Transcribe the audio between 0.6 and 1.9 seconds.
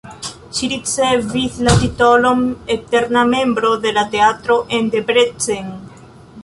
ricevis la